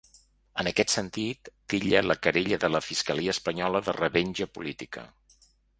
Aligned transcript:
En 0.61 0.69
aquest 0.71 0.93
sentit, 0.93 1.51
titlla 1.73 2.01
la 2.07 2.17
querella 2.23 2.61
de 2.67 2.73
la 2.77 2.83
fiscalia 2.89 3.37
espanyola 3.39 3.87
de 3.91 3.99
‘revenja 4.03 4.53
política’. 4.59 5.11